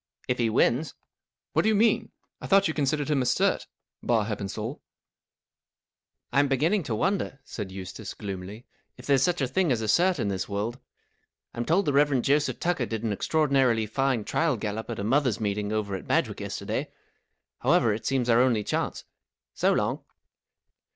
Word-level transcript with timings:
"If 0.27 0.39
he 0.39 0.49
wins."" 0.49 0.95
What 1.53 1.61
do 1.61 1.69
you 1.69 1.75
mean? 1.75 2.09
I 2.41 2.47
thought 2.47 2.67
you 2.67 2.73
considered 2.73 3.11
him 3.11 3.21
a 3.21 3.25
cert, 3.25 3.67
bar 4.01 4.25
Heppenstalt." 4.25 4.79
(i 6.33 6.39
I'm 6.39 6.47
beginning 6.47 6.81
to 6.85 6.95
wonder," 6.95 7.39
said 7.45 7.71
Eustace, 7.71 8.15
gloomily," 8.15 8.65
if 8.97 9.05
there's 9.05 9.21
such 9.21 9.41
a 9.41 9.47
thing 9.47 9.71
as 9.71 9.79
a 9.79 9.85
cert, 9.85 10.17
in 10.17 10.27
this 10.29 10.49
world. 10.49 10.79
I'm 11.53 11.65
told 11.65 11.85
the 11.85 11.93
Rev, 11.93 12.19
Joseph 12.23 12.59
Tucker 12.59 12.87
did 12.87 13.03
an 13.03 13.13
extraordinarily 13.13 13.85
fine 13.85 14.23
trial 14.23 14.57
gallop 14.57 14.89
at 14.89 14.97
a 14.97 15.03
mothers' 15.03 15.39
meeting 15.39 15.71
over 15.71 15.93
at 15.93 16.07
Badg 16.07 16.27
wick 16.29 16.39
yesterday. 16.39 16.91
However, 17.59 17.93
it 17.93 18.07
seems 18.07 18.27
our 18.27 18.41
only 18.41 18.63
chance. 18.63 19.03
So 19.53 19.75
Iong." 19.75 20.03